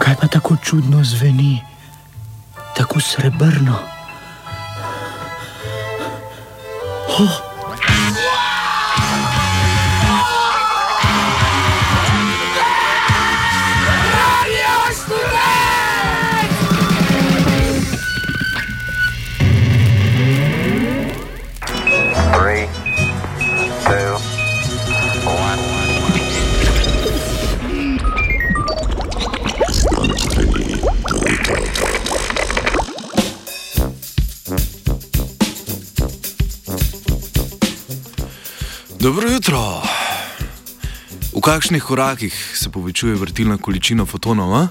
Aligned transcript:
Kaj 0.00 0.16
pa 0.16 0.26
tako 0.26 0.56
čudno 0.64 1.04
zveni, 1.04 1.60
tako 2.76 3.00
srebrno? 3.00 3.76
Oh. 7.20 7.49
Dobro 39.00 39.30
jutro. 39.30 39.80
V 41.32 41.40
kakšnih 41.40 41.82
korakih 41.82 42.34
se 42.54 42.68
povečuje 42.68 43.14
vrtilna 43.14 43.56
količina 43.56 44.04
fotonov? 44.04 44.68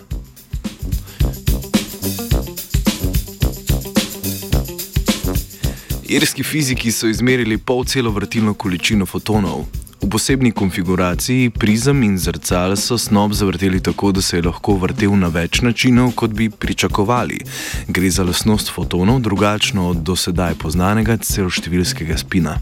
Irski 6.05 6.43
fiziki 6.43 6.91
so 6.91 7.07
izmerili 7.07 7.57
polcelo 7.57 8.11
vrtilno 8.11 8.53
količino 8.53 9.05
fotonov. 9.05 9.65
V 10.01 10.09
posebni 10.09 10.51
konfiguraciji 10.51 11.49
prizem 11.49 12.03
in 12.03 12.17
zrcal 12.17 12.77
so 12.77 12.97
snob 12.97 13.33
zavrteli 13.33 13.81
tako, 13.83 14.11
da 14.11 14.21
se 14.21 14.37
je 14.37 14.45
lahko 14.45 14.77
vrtel 14.77 15.17
na 15.17 15.27
več 15.27 15.61
načinov, 15.61 16.11
kot 16.11 16.37
bi 16.37 16.49
pričakovali. 16.49 17.39
Gre 17.87 18.09
za 18.09 18.23
lasnost 18.23 18.69
fotonov, 18.69 19.21
drugačno 19.25 19.89
od 19.89 19.97
dosedaj 20.05 20.53
poznanega 20.61 21.17
celoštevilskega 21.17 22.17
spina. 22.17 22.59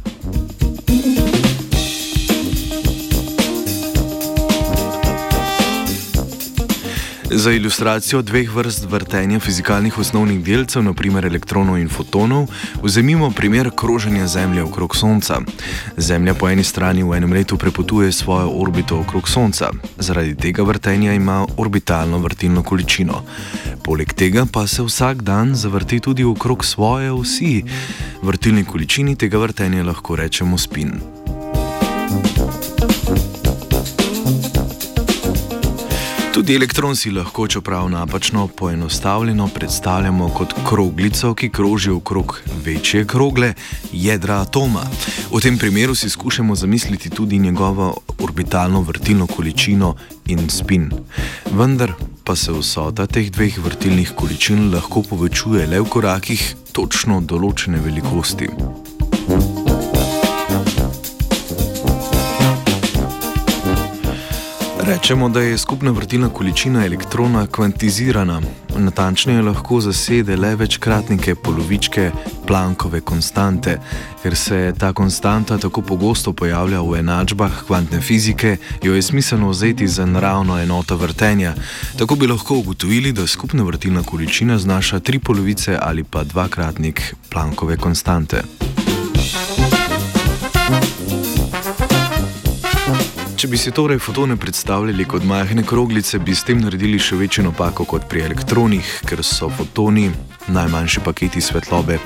Za 7.37 7.51
ilustracijo 7.51 8.21
dveh 8.21 8.55
vrst 8.55 8.85
vrtenja 8.89 9.39
fizikalnih 9.39 9.97
osnovnih 9.99 10.39
delcev, 10.43 10.81
naprimer 10.83 11.25
elektronov 11.25 11.77
in 11.77 11.89
fotonov, 11.89 12.47
vzemimo 12.83 13.29
primer 13.31 13.69
kroženja 13.75 14.27
Zemlje 14.27 14.63
okrog 14.63 14.95
Sonca. 14.95 15.37
Zemlja 15.97 16.33
po 16.33 16.49
eni 16.49 16.63
strani 16.63 17.03
v 17.03 17.13
enem 17.13 17.33
letu 17.33 17.57
prepotuje 17.57 18.11
svojo 18.11 18.49
orbito 18.49 18.97
okrog 18.99 19.29
Sonca, 19.29 19.69
zaradi 19.97 20.33
tega 20.35 20.63
vrtenja 20.63 21.13
ima 21.13 21.45
orbitalno 21.57 22.17
vrtilno 22.17 22.63
količino. 22.63 23.21
Poleg 23.83 24.13
tega 24.13 24.45
pa 24.51 24.67
se 24.67 24.81
vsak 24.83 25.21
dan 25.21 25.55
zavrti 25.55 25.99
tudi 25.99 26.23
okrog 26.23 26.65
svoje 26.65 27.11
osi. 27.11 27.63
Vrtilni 28.21 28.65
količini 28.65 29.15
tega 29.15 29.37
vrtenja 29.37 29.83
lahko 29.83 30.15
rečemo 30.15 30.57
spin. 30.57 31.16
Tudi 36.37 36.53
elektron 36.53 36.95
si 36.95 37.09
lahko, 37.09 37.47
čeprav 37.47 37.87
napačno 37.89 38.47
poenostavljeno, 38.47 39.47
predstavljamo 39.47 40.29
kot 40.29 40.53
kroglico, 40.69 41.33
ki 41.33 41.49
kroži 41.49 41.89
okrog 41.89 42.41
večje 42.65 43.05
krogle, 43.05 43.53
jedra 43.91 44.35
atoma. 44.41 44.83
V 45.33 45.41
tem 45.41 45.57
primeru 45.57 45.95
si 45.95 46.09
skušamo 46.09 46.55
zamisliti 46.55 47.09
tudi 47.09 47.39
njegovo 47.39 47.97
orbitalno 48.19 48.81
vrtilno 48.81 49.27
količino 49.27 49.95
in 50.25 50.49
spin. 50.49 50.91
Vendar 51.51 51.93
pa 52.23 52.35
se 52.35 52.51
vsota 52.51 53.07
teh 53.07 53.31
dveh 53.31 53.57
vrtilnih 53.57 54.11
količin 54.15 54.73
lahko 54.73 55.01
povečuje 55.09 55.65
le 55.67 55.81
v 55.81 55.89
korakih 55.89 56.55
točno 56.71 57.17
določene 57.21 57.81
velikosti. 57.81 58.49
Rečemo, 64.87 65.29
da 65.29 65.41
je 65.41 65.57
skupna 65.57 65.91
vrtilna 65.91 66.29
količina 66.29 66.85
elektrona 66.85 67.47
kvantizirana, 67.47 68.41
natančneje 68.77 69.41
lahko 69.41 69.81
zasede 69.81 70.35
le 70.35 70.55
večkratnike 70.55 71.35
polovičke 71.35 72.11
Planckove 72.45 73.01
konstante. 73.01 73.79
Ker 74.23 74.35
se 74.35 74.73
ta 74.79 74.93
konstanta 74.93 75.57
tako 75.57 75.81
pogosto 75.81 76.33
pojavlja 76.33 76.81
v 76.81 76.99
enačbah 76.99 77.51
kvantne 77.67 78.01
fizike, 78.01 78.57
jo 78.83 78.95
je 78.95 79.01
smiselno 79.01 79.49
vzeti 79.49 79.87
za 79.87 80.05
naravno 80.05 80.59
enoto 80.59 80.95
vrtenja. 80.97 81.53
Tako 81.97 82.15
bi 82.15 82.27
lahko 82.27 82.57
ugotovili, 82.57 83.11
da 83.11 83.27
skupna 83.27 83.63
vrtilna 83.63 84.03
količina 84.03 84.57
znaša 84.57 84.99
tri 84.99 85.19
polovice 85.19 85.77
ali 85.81 86.03
pa 86.03 86.23
dvakratnik 86.23 87.15
Planckove 87.29 87.77
konstante. 87.77 88.43
Če 93.37 93.45
bi 93.51 93.57
si 93.61 93.69
torej 93.69 93.99
fotone 94.01 94.33
predstavljali 94.41 95.05
kot 95.05 95.21
majhne 95.29 95.61
kroglice, 95.61 96.17
bi 96.17 96.33
s 96.33 96.41
tem 96.47 96.57
naredili 96.57 96.97
še 96.97 97.19
večjo 97.19 97.43
napako 97.45 97.85
kot 97.85 98.07
pri 98.09 98.23
elektronih, 98.25 98.87
ker 99.05 99.21
so 99.21 99.51
fotoni, 99.53 100.07
najmanjši 100.49 101.03
paketi 101.05 101.43
svetlobe, 101.45 101.99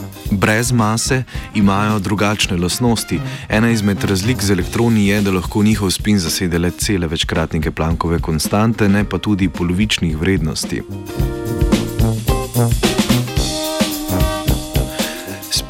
brez 0.44 0.74
mase, 0.76 1.22
imajo 1.56 2.02
drugačne 2.04 2.58
lastnosti. 2.60 3.22
Ena 3.48 3.72
izmed 3.72 4.04
razlik 4.04 4.44
z 4.44 4.58
elektroni 4.58 5.08
je, 5.08 5.22
da 5.24 5.32
lahko 5.32 5.64
njihov 5.64 5.96
spin 5.96 6.20
zasede 6.20 6.60
le 6.60 6.74
cele 6.76 7.08
večkratnike 7.08 7.72
Planckove 7.72 8.20
konstante, 8.20 8.90
ne 8.92 9.06
pa 9.08 9.18
tudi 9.18 9.48
polovičnih 9.48 10.18
vrednosti. 10.20 10.84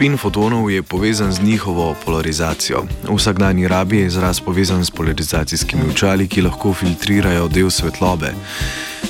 Spin 0.02 0.18
fotonov 0.18 0.72
je 0.72 0.82
povezan 0.84 1.32
z 1.32 1.44
njihovo 1.44 1.96
polarizacijo. 2.06 2.84
V 3.04 3.16
vsakdanji 3.16 3.68
rabi 3.68 3.98
je 3.98 4.08
izraz 4.08 4.40
povezan 4.40 4.86
s 4.86 4.92
polarizacijskimi 4.92 5.84
očali, 5.92 6.28
ki 6.28 6.42
lahko 6.42 6.74
filtrirajo 6.74 7.48
del 7.48 7.70
svetlobe. 7.70 8.34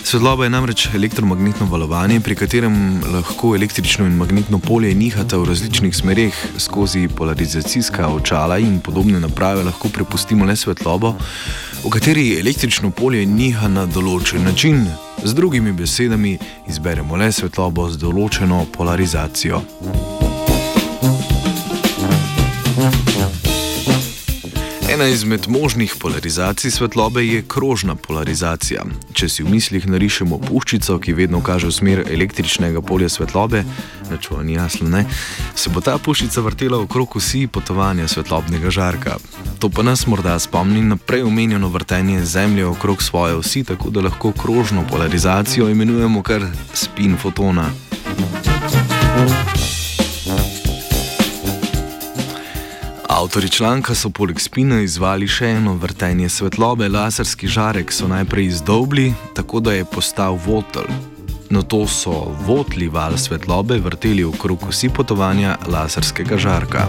Svetloba 0.03 0.44
je 0.44 0.50
namreč 0.50 0.90
elektromagnetno 0.96 1.66
valovanje, 1.72 2.19
pri 2.19 2.35
katerem 2.35 3.02
lahko 3.13 3.56
električno 3.56 4.06
in 4.06 4.19
magnetno 4.19 4.59
polje 4.59 4.94
nihata 4.96 5.38
v 5.38 5.46
različnih 5.46 5.96
smereh. 5.96 6.35
Skozi 6.57 7.08
polarizacijska 7.08 8.08
očala 8.08 8.59
in 8.59 8.79
podobne 8.79 9.19
naprave 9.19 9.63
lahko 9.63 9.88
prepustimo 9.90 10.46
le 10.46 10.56
svetlobo, 10.56 11.16
v 11.85 11.90
kateri 11.90 12.40
električno 12.40 12.91
polje 12.91 13.25
niha 13.25 13.68
na 13.68 13.85
določen 13.85 14.44
način. 14.44 14.88
Z 15.23 15.34
drugimi 15.34 15.72
besedami, 15.72 16.38
izberemo 16.68 17.16
le 17.16 17.31
svetlobo 17.31 17.90
z 17.90 17.97
določeno 17.97 18.66
polarizacijo. 18.75 20.10
Ena 25.01 25.09
izmed 25.09 25.47
možnih 25.47 25.95
polarizacij 26.00 26.72
svetlobe 26.72 27.25
je 27.25 27.44
krožna 27.47 27.95
polarizacija. 27.95 28.84
Če 29.13 29.29
si 29.29 29.44
v 29.44 29.50
mislih 29.50 29.88
narišemo 29.89 30.38
puščico, 30.38 31.00
ki 31.01 31.16
vedno 31.17 31.39
kaže 31.41 31.72
v 31.72 31.73
smer 31.73 32.01
električnega 32.06 32.84
polja 32.85 33.09
svetlobe, 33.09 33.63
ni 34.44 34.53
jasno, 34.53 34.90
ne, 34.94 35.07
se 35.56 35.73
bo 35.73 35.81
ta 35.81 35.97
puščica 35.97 36.45
vrtela 36.45 36.78
okrog 36.78 37.17
osi 37.17 37.47
potovanja 37.47 38.06
svetlobnega 38.07 38.69
žarka. 38.69 39.17
To 39.57 39.73
pa 39.73 39.81
nas 39.81 40.06
morda 40.06 40.38
spomni 40.40 40.85
na 40.85 41.01
prej 41.01 41.25
omenjeno 41.25 41.73
vrtenje 41.73 42.22
Zemlje 42.25 42.66
okrog 42.66 43.01
svoje 43.01 43.41
osi, 43.41 43.63
tako 43.63 43.90
da 43.90 44.06
lahko 44.06 44.31
krožno 44.31 44.85
polarizacijo 44.85 45.69
imenujemo 45.69 46.22
kar 46.22 46.45
spin 46.73 47.17
fotona. 47.17 47.72
Thank 49.11 49.56
you. 49.56 49.81
Avtori 53.11 53.49
članka 53.49 53.95
so 53.95 54.09
poleg 54.09 54.39
spina 54.39 54.77
izvali 54.81 55.27
še 55.27 55.49
eno 55.57 55.73
vrtenje 55.75 56.29
svetlobe, 56.31 56.88
laserski 56.89 57.47
žarek 57.47 57.91
so 57.91 58.07
najprej 58.07 58.45
izdobli, 58.45 59.09
tako 59.35 59.59
da 59.59 59.73
je 59.73 59.85
postal 59.85 60.37
votl. 60.46 60.87
Na 61.49 61.61
to 61.61 61.81
so 61.87 62.13
votli 62.47 62.87
val 62.87 63.17
svetlobe 63.19 63.81
vrteli 63.84 64.23
okrog 64.23 64.63
vsi 64.69 64.90
potovanja 64.96 65.58
laserskega 65.67 66.37
žarka. 66.37 66.85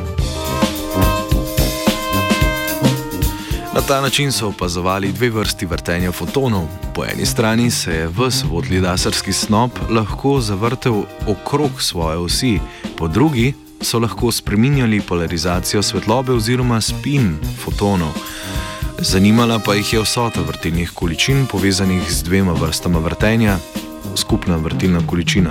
Na 3.74 3.82
ta 3.88 4.00
način 4.00 4.30
so 4.32 4.52
opazovali 4.54 5.10
dve 5.12 5.30
vrsti 5.30 5.66
vrtenja 5.66 6.12
fotonov. 6.12 6.70
Po 6.94 7.02
eni 7.04 7.26
strani 7.26 7.70
se 7.70 7.96
je 7.96 8.06
vse 8.08 8.46
votli 8.46 8.80
laserski 8.80 9.32
snop 9.32 9.82
lahko 9.90 10.38
zavrtel 10.40 11.02
okrog 11.26 11.82
svoje 11.82 12.16
osi, 12.16 12.54
po 12.96 13.08
drugi 13.08 13.54
so 13.82 13.98
lahko 13.98 14.32
spreminjali 14.32 15.00
polarizacijo 15.00 15.82
svetlobe 15.82 16.32
oziroma 16.32 16.80
spin 16.80 17.36
fotonov. 17.64 18.12
Zanimala 18.98 19.58
pa 19.58 19.74
jih 19.74 19.92
je 19.92 20.00
vsota 20.00 20.40
vrtilnih 20.40 20.90
količin 20.94 21.46
povezanih 21.46 22.02
z 22.12 22.22
dvema 22.22 22.52
vrstama 22.52 22.98
vrtenja, 22.98 23.56
skupna 24.16 24.56
vrtilna 24.56 25.00
količina. 25.06 25.50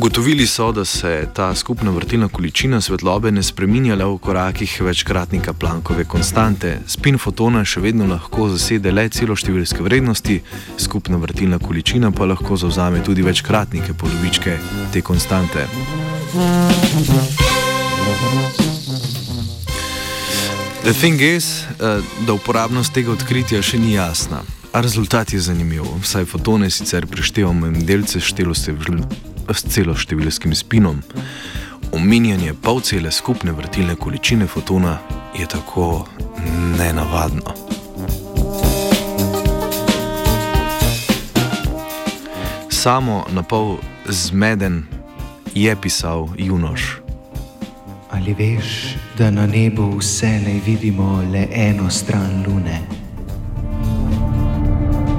Ugotovili 0.00 0.46
so, 0.46 0.72
da 0.72 0.84
se 0.84 1.28
ta 1.34 1.54
skupna 1.54 1.90
vrtilna 1.90 2.28
količina 2.28 2.80
svetlobe 2.80 3.30
ne 3.30 3.42
spreminja 3.42 3.94
le 3.94 4.04
v 4.04 4.18
korakih 4.18 4.80
večkratnika 4.82 5.52
Planckove 5.52 6.04
konstante. 6.04 6.78
Spin 6.86 7.18
fotona 7.18 7.64
še 7.64 7.82
vedno 7.84 8.06
lahko 8.08 8.46
zasede 8.48 8.94
le 8.96 9.04
celoštevilske 9.12 9.82
vrednosti, 9.84 10.38
skupna 10.78 11.20
vrtilna 11.20 11.58
količina 11.58 12.10
pa 12.16 12.24
lahko 12.24 12.56
zauzame 12.56 13.02
tudi 13.04 13.22
večkratnike 13.22 13.92
polovičke 13.92 14.56
te 14.92 15.02
konstante. 15.02 15.66
The 20.82 20.94
thing 20.96 21.20
is, 21.20 21.66
uh, 21.76 22.00
da 22.26 22.32
uporabnost 22.32 22.94
tega 22.96 23.12
odkritja 23.12 23.60
še 23.62 23.78
ni 23.78 23.92
jasna. 23.98 24.40
A 24.72 24.80
rezultat 24.80 25.32
je 25.32 25.40
zanimiv, 25.44 25.84
saj 26.02 26.24
fotone 26.24 26.70
sicer 26.70 27.06
preštevamo 27.06 27.66
in 27.66 27.84
delce 27.84 28.20
s 29.54 29.62
celoštevilskim 29.62 30.54
spinom. 30.54 31.02
Omenjanje 31.92 32.54
polcele 32.54 33.10
skupne 33.10 33.52
vrtilne 33.52 33.94
količine 33.94 34.46
fotona 34.46 34.98
je 35.38 35.46
tako 35.46 36.06
nenavadno. 36.78 37.54
Samo 42.70 43.24
na 43.30 43.42
pol 43.42 43.76
zmeden 44.08 44.86
je 45.54 45.76
pisal 45.76 46.28
Junoš. 46.38 46.96
Ali 48.10 48.34
veš, 48.34 48.96
da 49.18 49.30
na 49.30 49.46
nebu 49.46 49.96
vselej 49.98 50.60
vidimo 50.66 51.22
le 51.32 51.46
eno 51.52 51.90
stran 51.90 52.44
lune? 52.46 52.80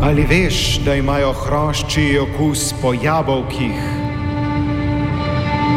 Ali 0.01 0.25
veš, 0.29 0.79
da 0.85 0.95
imajo 0.95 1.33
hrošči 1.33 2.19
okus 2.19 2.73
po 2.81 2.93
jabolkih? 2.93 4.00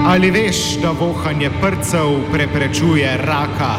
Ali 0.04 0.30
veš, 0.30 0.56
da 0.82 0.90
vohanje 0.90 1.50
prcev 1.60 2.28
preprečuje 2.32 3.16
raka? 3.16 3.74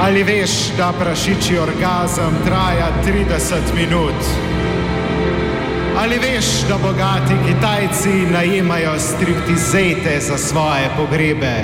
Ali 0.00 0.22
veš, 0.22 0.50
da 0.76 0.92
prašiči 1.00 1.58
orgazem 1.58 2.36
traja 2.46 2.88
30 3.04 3.74
minut? 3.74 4.14
Ali 5.98 6.18
veš, 6.18 6.46
da 6.68 6.78
bogati 6.78 7.34
Kitajci 7.46 8.30
najemajo 8.32 8.98
striptizete 8.98 10.20
za 10.20 10.38
svoje 10.38 10.90
pogrebe? 10.96 11.54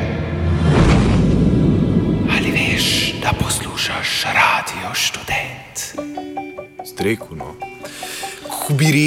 Ali 2.36 2.50
veš, 2.50 3.14
da 3.22 3.30
poslušaš 3.38 4.24
radio 4.24 4.94
študent? 4.94 6.04
Streku, 6.86 7.36
no. 7.36 7.54
Ko 8.48 8.72
bi 8.72 8.84
rekel, 8.84 9.04